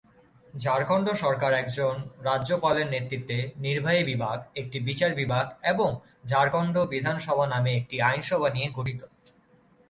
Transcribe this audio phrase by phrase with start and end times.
[0.53, 1.95] ঝাড়খণ্ড সরকার একজন
[2.21, 5.89] রাজ্যপালের নেতৃত্বে নির্বাহী বিভাগ, একটি বিচার বিভাগ এবং
[6.27, 9.01] ঝাড়খণ্ড বিধানসভা নামে একটি আইনসভা নিয়ে গঠিত।